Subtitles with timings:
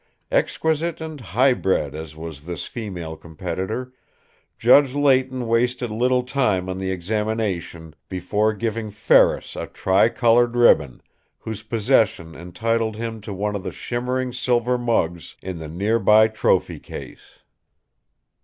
[0.31, 3.93] Exquisite and high bred as was this female competitor,
[4.57, 11.03] Judge Leighton wasted little time on the examination before giving Ferris a tricolored ribbon,
[11.37, 16.27] whose possession entitled him to one of the shimmering silver mugs in the near by
[16.27, 17.37] trophy case.